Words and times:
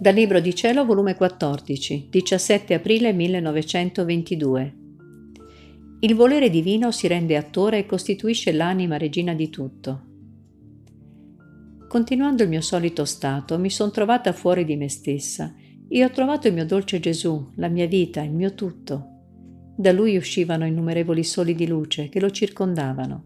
Dal 0.00 0.14
Libro 0.14 0.38
di 0.38 0.54
Cielo, 0.54 0.84
volume 0.84 1.16
14, 1.16 2.06
17 2.08 2.72
aprile 2.72 3.12
1922. 3.12 4.74
Il 5.98 6.14
volere 6.14 6.50
divino 6.50 6.92
si 6.92 7.08
rende 7.08 7.36
attore 7.36 7.78
e 7.78 7.86
costituisce 7.86 8.52
l'anima 8.52 8.96
regina 8.96 9.34
di 9.34 9.50
tutto. 9.50 10.02
Continuando 11.88 12.44
il 12.44 12.48
mio 12.48 12.60
solito 12.60 13.04
stato, 13.04 13.58
mi 13.58 13.70
sono 13.70 13.90
trovata 13.90 14.32
fuori 14.32 14.64
di 14.64 14.76
me 14.76 14.88
stessa 14.88 15.52
e 15.88 16.04
ho 16.04 16.10
trovato 16.10 16.46
il 16.46 16.54
mio 16.54 16.64
dolce 16.64 17.00
Gesù, 17.00 17.50
la 17.56 17.66
mia 17.66 17.88
vita, 17.88 18.22
il 18.22 18.32
mio 18.32 18.54
tutto. 18.54 19.04
Da 19.76 19.90
lui 19.90 20.16
uscivano 20.16 20.64
innumerevoli 20.64 21.24
soli 21.24 21.56
di 21.56 21.66
luce 21.66 22.08
che 22.08 22.20
lo 22.20 22.30
circondavano. 22.30 23.24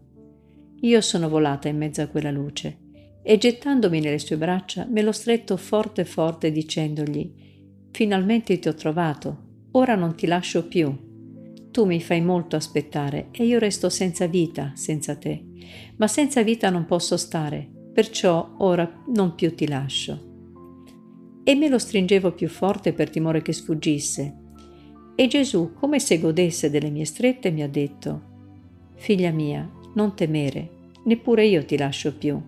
Io 0.79 1.01
sono 1.01 1.29
volata 1.29 1.67
in 1.67 1.77
mezzo 1.77 2.01
a 2.01 2.07
quella 2.07 2.31
luce 2.31 2.81
e 3.23 3.37
gettandomi 3.37 4.01
nelle 4.01 4.19
sue 4.19 4.37
braccia 4.37 4.85
me 4.89 5.01
lo 5.01 5.13
stretto 5.13 5.55
forte 5.55 6.03
forte 6.03 6.51
dicendogli 6.51 7.41
Finalmente 7.93 8.57
ti 8.57 8.67
ho 8.67 8.73
trovato, 8.73 9.67
ora 9.73 9.93
non 9.93 10.15
ti 10.15 10.25
lascio 10.25 10.67
più. 10.67 10.91
Tu 11.69 11.85
mi 11.85 12.01
fai 12.01 12.21
molto 12.21 12.55
aspettare 12.55 13.27
e 13.29 13.45
io 13.45 13.59
resto 13.59 13.87
senza 13.87 14.25
vita 14.25 14.71
senza 14.73 15.15
te, 15.15 15.45
ma 15.97 16.07
senza 16.07 16.41
vita 16.41 16.71
non 16.71 16.85
posso 16.85 17.17
stare, 17.17 17.69
perciò 17.93 18.55
ora 18.57 19.03
non 19.09 19.35
più 19.35 19.53
ti 19.53 19.67
lascio. 19.67 20.31
E 21.43 21.53
me 21.53 21.69
lo 21.69 21.77
stringevo 21.77 22.31
più 22.31 22.49
forte 22.49 22.93
per 22.93 23.11
timore 23.11 23.43
che 23.43 23.53
sfuggisse. 23.53 24.37
E 25.13 25.27
Gesù, 25.27 25.73
come 25.73 25.99
se 25.99 26.19
godesse 26.19 26.71
delle 26.71 26.89
mie 26.89 27.05
strette, 27.05 27.51
mi 27.51 27.61
ha 27.61 27.69
detto, 27.69 28.31
Figlia 28.95 29.29
mia, 29.29 29.69
non 29.93 30.15
temere, 30.15 30.89
neppure 31.05 31.45
io 31.45 31.63
ti 31.63 31.77
lascio 31.77 32.15
più 32.15 32.41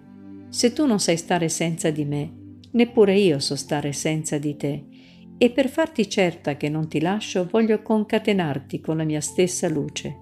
se 0.55 0.71
tu 0.71 0.85
non 0.85 1.01
sai 1.01 1.17
stare 1.17 1.49
senza 1.49 1.91
di 1.91 2.05
me, 2.05 2.31
neppure 2.71 3.17
io 3.17 3.39
so 3.39 3.57
stare 3.57 3.91
senza 3.91 4.37
di 4.37 4.55
te, 4.55 4.85
e 5.37 5.49
per 5.49 5.67
farti 5.67 6.09
certa 6.09 6.55
che 6.55 6.69
non 6.69 6.87
ti 6.87 7.01
lascio 7.01 7.45
voglio 7.51 7.81
concatenarti 7.81 8.79
con 8.79 8.95
la 8.95 9.03
mia 9.03 9.19
stessa 9.19 9.67
luce. 9.67 10.17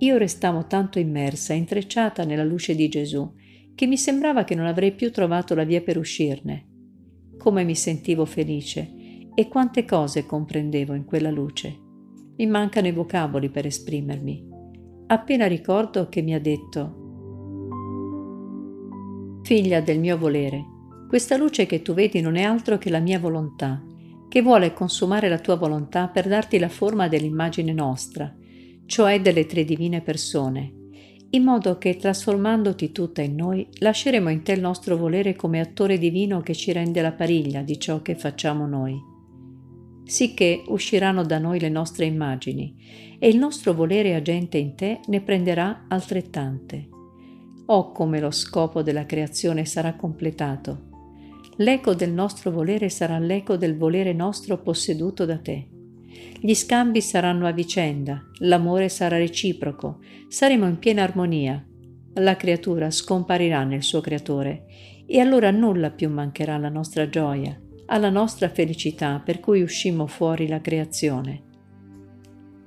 Io 0.00 0.18
restavo 0.18 0.66
tanto 0.66 0.98
immersa, 0.98 1.54
intrecciata 1.54 2.24
nella 2.24 2.44
luce 2.44 2.74
di 2.74 2.90
Gesù, 2.90 3.32
che 3.74 3.86
mi 3.86 3.96
sembrava 3.96 4.44
che 4.44 4.54
non 4.54 4.66
avrei 4.66 4.92
più 4.92 5.10
trovato 5.10 5.54
la 5.54 5.64
via 5.64 5.80
per 5.80 5.96
uscirne. 5.96 6.66
Come 7.38 7.64
mi 7.64 7.74
sentivo 7.74 8.26
felice 8.26 8.86
e 9.34 9.48
quante 9.48 9.86
cose 9.86 10.26
comprendevo 10.26 10.92
in 10.92 11.06
quella 11.06 11.30
luce. 11.30 11.74
Mi 12.36 12.44
mancano 12.44 12.88
i 12.88 12.92
vocaboli 12.92 13.48
per 13.48 13.64
esprimermi. 13.64 14.46
Appena 15.06 15.46
ricordo 15.46 16.10
che 16.10 16.20
mi 16.20 16.34
ha 16.34 16.40
detto 16.40 16.99
Figlia 19.50 19.80
del 19.80 19.98
mio 19.98 20.16
volere, 20.16 20.64
questa 21.08 21.36
luce 21.36 21.66
che 21.66 21.82
tu 21.82 21.92
vedi 21.92 22.20
non 22.20 22.36
è 22.36 22.42
altro 22.42 22.78
che 22.78 22.88
la 22.88 23.00
mia 23.00 23.18
volontà, 23.18 23.84
che 24.28 24.42
vuole 24.42 24.72
consumare 24.72 25.28
la 25.28 25.40
tua 25.40 25.56
volontà 25.56 26.06
per 26.06 26.28
darti 26.28 26.56
la 26.60 26.68
forma 26.68 27.08
dell'immagine 27.08 27.72
nostra, 27.72 28.32
cioè 28.86 29.20
delle 29.20 29.46
tre 29.46 29.64
divine 29.64 30.02
persone, 30.02 30.72
in 31.30 31.42
modo 31.42 31.78
che 31.78 31.96
trasformandoti 31.96 32.92
tutta 32.92 33.22
in 33.22 33.34
noi, 33.34 33.66
lasceremo 33.80 34.28
in 34.28 34.44
te 34.44 34.52
il 34.52 34.60
nostro 34.60 34.96
volere 34.96 35.34
come 35.34 35.58
attore 35.58 35.98
divino 35.98 36.42
che 36.42 36.54
ci 36.54 36.70
rende 36.70 37.02
la 37.02 37.10
pariglia 37.10 37.62
di 37.62 37.76
ciò 37.80 38.02
che 38.02 38.14
facciamo 38.14 38.68
noi. 38.68 38.96
Sicché 40.04 40.62
usciranno 40.68 41.24
da 41.24 41.40
noi 41.40 41.58
le 41.58 41.70
nostre 41.70 42.04
immagini, 42.04 43.16
e 43.18 43.26
il 43.26 43.36
nostro 43.36 43.74
volere 43.74 44.14
agente 44.14 44.58
in 44.58 44.76
te 44.76 45.00
ne 45.08 45.20
prenderà 45.20 45.86
altrettante 45.88 46.98
o 47.72 47.92
come 47.92 48.20
lo 48.20 48.30
scopo 48.30 48.82
della 48.82 49.06
creazione 49.06 49.64
sarà 49.64 49.94
completato. 49.94 50.88
L'eco 51.56 51.94
del 51.94 52.12
nostro 52.12 52.50
volere 52.50 52.88
sarà 52.88 53.18
l'eco 53.18 53.56
del 53.56 53.76
volere 53.76 54.12
nostro 54.12 54.58
posseduto 54.58 55.24
da 55.24 55.38
te. 55.38 55.68
Gli 56.40 56.54
scambi 56.54 57.00
saranno 57.00 57.46
a 57.46 57.52
vicenda, 57.52 58.22
l'amore 58.38 58.88
sarà 58.88 59.18
reciproco, 59.18 60.00
saremo 60.28 60.66
in 60.66 60.78
piena 60.78 61.02
armonia. 61.02 61.64
La 62.14 62.34
creatura 62.36 62.90
scomparirà 62.90 63.62
nel 63.62 63.84
suo 63.84 64.00
creatore 64.00 64.66
e 65.06 65.20
allora 65.20 65.52
nulla 65.52 65.90
più 65.90 66.10
mancherà 66.10 66.54
alla 66.54 66.68
nostra 66.68 67.08
gioia, 67.08 67.56
alla 67.86 68.10
nostra 68.10 68.48
felicità 68.48 69.22
per 69.24 69.38
cui 69.38 69.62
uscimmo 69.62 70.08
fuori 70.08 70.48
la 70.48 70.60
creazione. 70.60 71.42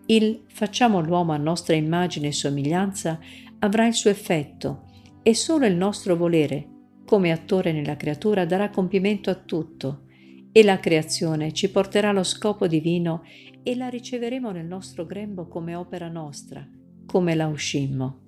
Il 0.06 0.44
facciamo 0.48 1.02
l'uomo 1.02 1.34
a 1.34 1.38
nostra 1.38 1.76
immagine 1.76 2.28
e 2.28 2.32
somiglianza 2.32 3.20
avrà 3.60 3.86
il 3.86 3.94
suo 3.94 4.10
effetto 4.10 4.83
e 5.24 5.34
solo 5.34 5.66
il 5.66 5.76
nostro 5.76 6.18
volere, 6.18 6.68
come 7.06 7.32
attore 7.32 7.72
nella 7.72 7.96
creatura, 7.96 8.46
darà 8.46 8.70
compimento 8.70 9.30
a 9.30 9.36
tutto 9.36 10.04
e 10.52 10.64
la 10.64 10.80
creazione 10.80 11.54
ci 11.54 11.72
porterà 11.72 12.10
allo 12.10 12.24
scopo 12.24 12.68
divino 12.68 13.24
e 13.64 13.76
la 13.76 13.88
riceveremo 13.88 14.52
nel 14.52 14.66
nostro 14.66 15.06
grembo 15.06 15.48
come 15.48 15.76
opera 15.76 16.10
nostra, 16.10 16.68
come 17.06 17.36
la 17.36 17.48
uscimmo. 17.48 18.20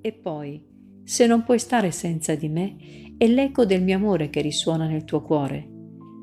E 0.00 0.12
poi, 0.12 0.62
se 1.02 1.26
non 1.26 1.42
puoi 1.42 1.58
stare 1.58 1.90
senza 1.90 2.34
di 2.34 2.48
me, 2.48 2.76
è 3.16 3.26
l'eco 3.26 3.64
del 3.64 3.82
mio 3.82 3.96
amore 3.96 4.30
che 4.30 4.42
risuona 4.42 4.86
nel 4.86 5.04
tuo 5.04 5.22
cuore, 5.22 5.68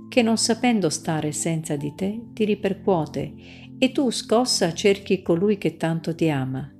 che 0.07 0.21
non 0.21 0.37
sapendo 0.37 0.89
stare 0.89 1.31
senza 1.31 1.75
di 1.75 1.93
te 1.95 2.27
ti 2.33 2.45
ripercuote 2.45 3.33
e 3.77 3.91
tu 3.91 4.09
scossa 4.11 4.73
cerchi 4.73 5.21
colui 5.21 5.57
che 5.57 5.75
tanto 5.75 6.15
ti 6.15 6.29
ama 6.29 6.71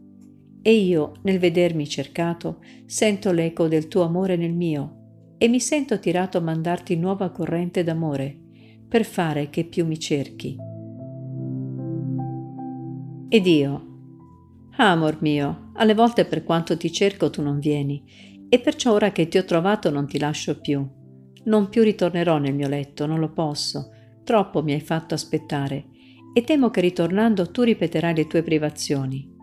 e 0.68 0.74
io, 0.74 1.14
nel 1.22 1.40
vedermi 1.40 1.88
cercato, 1.88 2.60
sento 2.86 3.32
l'eco 3.32 3.70
del 3.70 3.88
tuo 3.88 4.04
amore 4.04 4.36
nel 4.36 4.54
mio 4.54 5.36
e 5.38 5.48
mi 5.48 5.62
sento 5.62 5.98
tirato 5.98 6.40
a 6.40 6.42
mandarti 6.42 6.98
nuova 6.98 7.30
corrente 7.30 7.86
d'amore 7.86 8.38
per 8.86 9.06
fare 9.06 9.50
che 9.50 9.64
più 9.64 9.86
mi 9.86 9.98
cerchi. 9.98 10.58
Ed 13.30 13.48
io, 13.48 13.86
amor 14.76 15.22
mio, 15.22 15.72
alle 15.76 15.94
volte 15.94 16.26
per 16.26 16.44
quanto 16.44 16.76
ti 16.76 16.92
cerco 16.92 17.30
tu 17.30 17.42
non 17.42 17.60
vieni 17.60 18.04
e 18.50 18.60
perciò 18.60 18.92
ora 18.92 19.14
che 19.14 19.30
ti 19.30 19.38
ho 19.38 19.46
trovato 19.46 19.90
non 19.90 20.06
ti 20.06 20.20
lascio 20.20 20.60
più. 20.60 20.86
Non 21.46 21.70
più 21.70 21.82
ritornerò 21.82 22.40
nel 22.40 22.54
mio 22.54 22.68
letto, 22.68 23.06
non 23.06 23.22
lo 23.22 23.32
posso, 23.32 23.92
troppo 24.26 24.62
mi 24.62 24.74
hai 24.74 24.82
fatto 24.82 25.14
aspettare 25.14 25.86
e 26.34 26.44
temo 26.44 26.70
che 26.72 26.82
ritornando 26.82 27.52
tu 27.52 27.62
ripeterai 27.62 28.14
le 28.14 28.28
tue 28.28 28.44
privazioni 28.44 29.36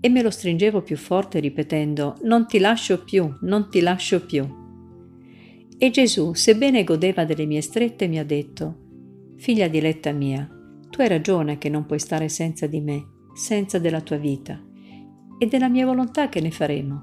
e 0.00 0.08
me 0.08 0.22
lo 0.22 0.30
stringevo 0.30 0.82
più 0.82 0.96
forte 0.96 1.40
ripetendo 1.40 2.16
Non 2.22 2.46
ti 2.46 2.58
lascio 2.58 3.02
più, 3.02 3.36
non 3.40 3.68
ti 3.68 3.80
lascio 3.80 4.24
più. 4.24 4.46
E 5.76 5.90
Gesù, 5.90 6.34
sebbene 6.34 6.84
godeva 6.84 7.24
delle 7.24 7.46
mie 7.46 7.60
strette, 7.60 8.08
mi 8.08 8.18
ha 8.18 8.24
detto 8.24 8.86
Figlia 9.36 9.68
diletta 9.68 10.10
mia, 10.10 10.48
tu 10.90 11.00
hai 11.00 11.08
ragione 11.08 11.58
che 11.58 11.68
non 11.68 11.86
puoi 11.86 12.00
stare 12.00 12.28
senza 12.28 12.66
di 12.66 12.80
me, 12.80 13.06
senza 13.34 13.78
della 13.78 14.00
tua 14.00 14.16
vita, 14.16 14.60
e 15.38 15.46
della 15.46 15.68
mia 15.68 15.86
volontà 15.86 16.28
che 16.28 16.40
ne 16.40 16.50
faremo, 16.50 17.02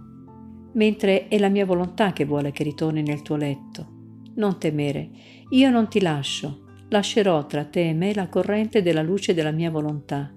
mentre 0.74 1.30
è 1.30 1.38
la 1.38 1.48
mia 1.48 1.66
volontà 1.66 2.12
che 2.12 2.26
vuole 2.26 2.52
che 2.52 2.64
ritorni 2.64 3.02
nel 3.02 3.22
tuo 3.22 3.38
letto. 3.38 3.94
Non 4.36 4.60
temere, 4.60 5.10
io 5.52 5.70
non 5.70 5.88
ti 5.88 6.02
lascio, 6.02 6.66
lascerò 6.90 7.46
tra 7.46 7.64
te 7.64 7.88
e 7.88 7.94
me 7.94 8.14
la 8.14 8.28
corrente 8.28 8.82
della 8.82 9.02
luce 9.02 9.34
della 9.34 9.52
mia 9.52 9.72
volontà 9.72 10.36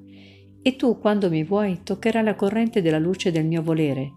e 0.68 0.76
tu, 0.76 0.98
quando 0.98 1.30
mi 1.30 1.44
vuoi, 1.44 1.80
toccherai 1.82 2.22
la 2.22 2.34
corrente 2.34 2.82
della 2.82 2.98
luce 2.98 3.30
del 3.30 3.46
mio 3.46 3.62
volere, 3.62 4.12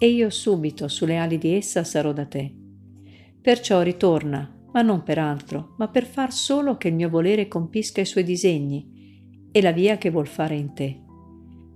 e 0.00 0.08
io 0.08 0.30
subito 0.30 0.88
sulle 0.88 1.16
ali 1.16 1.38
di 1.38 1.54
essa 1.54 1.84
sarò 1.84 2.12
da 2.12 2.26
te. 2.26 2.52
Perciò 3.40 3.82
ritorna, 3.82 4.52
ma 4.72 4.82
non 4.82 5.04
per 5.04 5.20
altro, 5.20 5.76
ma 5.78 5.86
per 5.86 6.04
far 6.04 6.32
solo 6.32 6.76
che 6.76 6.88
il 6.88 6.94
mio 6.94 7.08
volere 7.08 7.46
compisca 7.46 8.00
i 8.00 8.04
suoi 8.04 8.24
disegni 8.24 9.48
e 9.52 9.62
la 9.62 9.70
via 9.70 9.96
che 9.96 10.10
vuol 10.10 10.26
fare 10.26 10.56
in 10.56 10.74
te. 10.74 11.02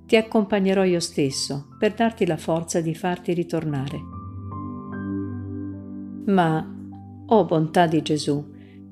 Ti 0.07 0.17
accompagnerò 0.17 0.83
io 0.83 0.99
stesso 0.99 1.69
per 1.79 1.95
darti 1.95 2.27
la 2.27 2.37
forza 2.37 2.81
di 2.81 2.97
farti 2.97 3.33
ritornare. 3.33 4.01
Ma, 6.27 6.69
oh 7.27 7.45
bontà 7.45 7.87
di 7.87 8.03
Gesù, 8.03 8.50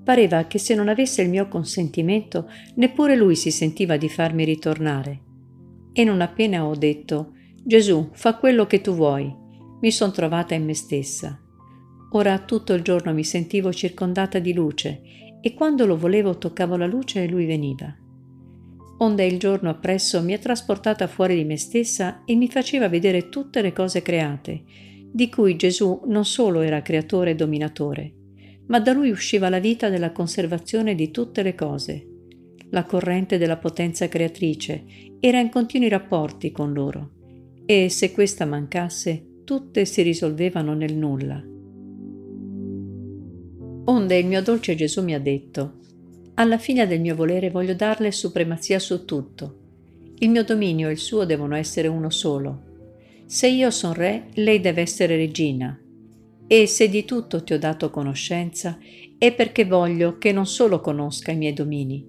Pareva 0.08 0.46
che 0.46 0.58
se 0.58 0.74
non 0.74 0.88
avesse 0.88 1.20
il 1.20 1.28
mio 1.28 1.48
consentimento, 1.48 2.50
neppure 2.76 3.14
lui 3.14 3.36
si 3.36 3.50
sentiva 3.50 3.98
di 3.98 4.08
farmi 4.08 4.42
ritornare. 4.42 5.20
E 5.92 6.02
non 6.02 6.22
appena 6.22 6.64
ho 6.64 6.74
detto, 6.74 7.34
Gesù, 7.62 8.08
fa 8.12 8.36
quello 8.36 8.64
che 8.66 8.80
tu 8.80 8.94
vuoi, 8.94 9.30
mi 9.82 9.90
son 9.90 10.10
trovata 10.10 10.54
in 10.54 10.64
me 10.64 10.72
stessa. 10.72 11.38
Ora 12.12 12.38
tutto 12.38 12.72
il 12.72 12.80
giorno 12.80 13.12
mi 13.12 13.22
sentivo 13.22 13.70
circondata 13.70 14.38
di 14.38 14.54
luce 14.54 15.02
e 15.42 15.52
quando 15.52 15.84
lo 15.84 15.98
volevo 15.98 16.38
toccavo 16.38 16.76
la 16.76 16.86
luce 16.86 17.24
e 17.24 17.28
lui 17.28 17.44
veniva. 17.44 17.94
Onde 19.00 19.26
il 19.26 19.38
giorno 19.38 19.68
appresso 19.68 20.22
mi 20.22 20.32
ha 20.32 20.38
trasportata 20.38 21.06
fuori 21.06 21.34
di 21.34 21.44
me 21.44 21.58
stessa 21.58 22.22
e 22.24 22.34
mi 22.34 22.48
faceva 22.48 22.88
vedere 22.88 23.28
tutte 23.28 23.60
le 23.60 23.74
cose 23.74 24.00
create, 24.00 24.62
di 25.12 25.28
cui 25.28 25.54
Gesù 25.56 26.00
non 26.06 26.24
solo 26.24 26.62
era 26.62 26.80
creatore 26.80 27.32
e 27.32 27.34
dominatore, 27.34 28.12
ma 28.68 28.80
da 28.80 28.92
lui 28.92 29.10
usciva 29.10 29.48
la 29.48 29.58
vita 29.58 29.88
della 29.88 30.12
conservazione 30.12 30.94
di 30.94 31.10
tutte 31.10 31.42
le 31.42 31.54
cose. 31.54 32.06
La 32.70 32.84
corrente 32.84 33.38
della 33.38 33.56
potenza 33.56 34.08
creatrice 34.08 34.84
era 35.20 35.40
in 35.40 35.50
continui 35.50 35.88
rapporti 35.88 36.52
con 36.52 36.72
loro 36.72 37.10
e 37.64 37.88
se 37.88 38.12
questa 38.12 38.44
mancasse 38.44 39.42
tutte 39.44 39.84
si 39.84 40.02
risolvevano 40.02 40.74
nel 40.74 40.94
nulla. 40.94 41.42
Onde 43.84 44.18
il 44.18 44.26
mio 44.26 44.42
dolce 44.42 44.74
Gesù 44.74 45.02
mi 45.02 45.14
ha 45.14 45.20
detto, 45.20 45.76
alla 46.34 46.58
fine 46.58 46.86
del 46.86 47.00
mio 47.00 47.14
volere 47.14 47.50
voglio 47.50 47.74
darle 47.74 48.12
supremazia 48.12 48.78
su 48.78 49.04
tutto. 49.04 49.56
Il 50.18 50.30
mio 50.30 50.44
dominio 50.44 50.88
e 50.88 50.92
il 50.92 50.98
suo 50.98 51.24
devono 51.24 51.56
essere 51.56 51.88
uno 51.88 52.10
solo. 52.10 52.62
Se 53.24 53.48
io 53.48 53.70
son 53.70 53.94
re, 53.94 54.28
lei 54.34 54.60
deve 54.60 54.82
essere 54.82 55.16
regina. 55.16 55.78
E 56.50 56.66
se 56.66 56.88
di 56.88 57.04
tutto 57.04 57.44
ti 57.44 57.52
ho 57.52 57.58
dato 57.58 57.90
conoscenza, 57.90 58.78
è 59.18 59.34
perché 59.34 59.66
voglio 59.66 60.16
che 60.16 60.32
non 60.32 60.46
solo 60.46 60.80
conosca 60.80 61.30
i 61.30 61.36
miei 61.36 61.52
domini, 61.52 62.02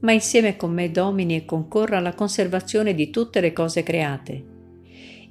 ma 0.00 0.10
insieme 0.10 0.56
con 0.56 0.72
me 0.72 0.90
domini 0.90 1.36
e 1.36 1.44
concorra 1.44 1.98
alla 1.98 2.14
conservazione 2.14 2.92
di 2.94 3.10
tutte 3.10 3.40
le 3.40 3.52
cose 3.52 3.84
create. 3.84 4.44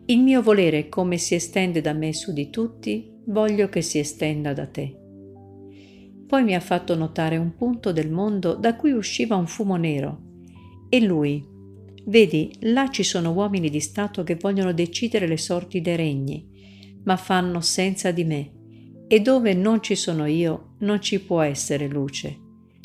Il 0.06 0.22
mio 0.22 0.42
volere 0.42 0.88
come 0.88 1.18
si 1.18 1.36
estende 1.36 1.82
da 1.82 1.92
me 1.92 2.14
su 2.14 2.32
di 2.32 2.50
tutti, 2.50 3.12
voglio 3.26 3.68
che 3.68 3.82
si 3.82 4.00
estenda 4.00 4.54
da 4.54 4.66
te. 4.68 4.98
Poi 6.26 6.44
mi 6.46 6.56
ha 6.56 6.62
fatto 6.62 6.96
notare 6.96 7.36
un 7.36 7.56
punto 7.56 7.92
del 7.92 8.10
mondo 8.10 8.54
da 8.54 8.78
cui 8.78 8.92
usciva 8.92 9.36
un 9.36 9.48
fumo 9.48 9.76
nero. 9.76 10.22
E 10.88 11.02
lui, 11.02 11.46
vedi, 12.06 12.56
là 12.62 12.90
ci 12.90 13.04
sono 13.04 13.32
uomini 13.32 13.70
di 13.70 13.82
Stato 13.82 14.24
che 14.24 14.36
vogliono 14.36 14.72
decidere 14.72 15.28
le 15.28 15.38
sorti 15.38 15.82
dei 15.82 15.98
regni, 15.98 16.48
ma 17.04 17.18
fanno 17.18 17.62
senza 17.62 18.12
di 18.12 18.24
me. 18.24 18.52
E 19.08 19.20
dove 19.20 19.54
non 19.54 19.82
ci 19.82 19.96
sono 19.96 20.26
io, 20.26 20.76
non 20.80 21.02
ci 21.02 21.22
può 21.22 21.42
essere 21.42 21.88
luce. 21.88 22.40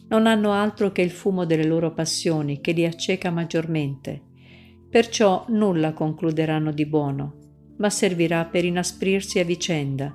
Non 0.08 0.26
hanno 0.26 0.52
altro 0.52 0.92
che 0.92 1.02
il 1.02 1.10
fumo 1.10 1.44
delle 1.44 1.64
loro 1.64 1.92
passioni 1.92 2.60
che 2.60 2.72
li 2.72 2.84
acceca 2.84 3.30
maggiormente. 3.30 4.22
Perciò 4.90 5.44
nulla 5.48 5.92
concluderanno 5.92 6.72
di 6.72 6.86
buono, 6.86 7.34
ma 7.76 7.90
servirà 7.90 8.44
per 8.46 8.64
inasprirsi 8.64 9.38
a 9.38 9.44
vicenda 9.44 10.14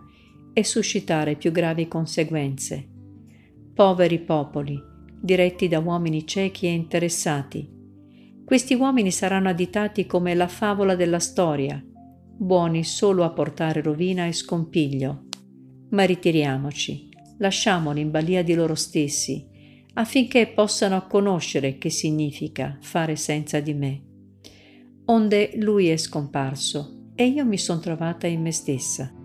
e 0.52 0.64
suscitare 0.64 1.36
più 1.36 1.52
gravi 1.52 1.88
conseguenze 1.88 2.88
poveri 3.74 4.20
popoli, 4.20 4.80
diretti 5.20 5.68
da 5.68 5.80
uomini 5.80 6.28
ciechi 6.28 6.68
e 6.68 6.72
interessati. 6.72 7.68
Questi 8.46 8.76
uomini 8.76 9.10
saranno 9.10 9.50
additati 9.50 10.06
come 10.06 10.36
la 10.36 10.48
favola 10.48 10.96
della 10.96 11.18
storia, 11.18 11.84
buoni 12.36 12.84
solo 12.84 13.24
a 13.24 13.32
portare 13.32 13.82
rovina 13.82 14.26
e 14.26 14.34
scompiglio. 14.34 15.26
Ma 15.90 16.04
ritiriamoci, 16.04 17.10
lasciamoli 17.38 18.02
in 18.02 18.12
balia 18.12 18.44
di 18.44 18.54
loro 18.54 18.76
stessi, 18.76 19.48
affinché 19.94 20.48
possano 20.48 21.06
conoscere 21.08 21.78
che 21.78 21.90
significa 21.90 22.78
fare 22.82 23.16
senza 23.16 23.60
di 23.60 23.74
me. 23.74 24.04
Onde 25.06 25.52
lui 25.56 25.88
è 25.88 25.98
scomparso 25.98 27.12
e 27.16 27.26
io 27.28 27.46
mi 27.46 27.58
son 27.58 27.80
trovata 27.80 28.28
in 28.28 28.42
me 28.42 28.52
stessa. 28.52 29.23